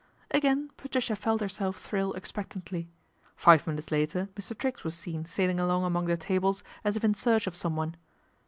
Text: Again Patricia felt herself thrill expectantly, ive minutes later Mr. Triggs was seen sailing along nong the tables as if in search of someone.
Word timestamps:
Again 0.31 0.71
Patricia 0.77 1.15
felt 1.15 1.41
herself 1.41 1.77
thrill 1.79 2.13
expectantly, 2.13 2.89
ive 3.45 3.67
minutes 3.67 3.91
later 3.91 4.29
Mr. 4.35 4.57
Triggs 4.57 4.83
was 4.83 4.95
seen 4.95 5.25
sailing 5.25 5.59
along 5.59 5.93
nong 5.93 6.05
the 6.05 6.17
tables 6.17 6.63
as 6.83 6.97
if 6.97 7.03
in 7.03 7.13
search 7.13 7.45
of 7.45 7.55
someone. 7.55 7.95